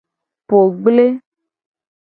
Po 0.47 0.59
gble. 0.87 1.05